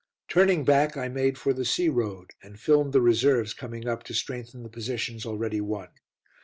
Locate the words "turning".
0.27-0.65